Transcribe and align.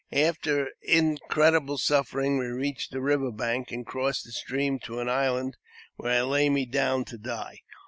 After 0.17 0.69
incredible 0.81 1.77
suffering 1.77 2.39
we 2.39 2.47
reached 2.47 2.89
the 2.89 3.01
river 3.03 3.31
bank, 3.31 3.71
and 3.71 3.85
crossed 3.85 4.25
the 4.25 4.31
stream 4.31 4.79
to 4.79 4.99
an 4.99 5.07
island, 5.07 5.57
where 5.95 6.11
I 6.11 6.21
lay 6.23 6.49
me 6.49 6.65
down 6.65 7.05
to 7.05 7.19
die. 7.19 7.59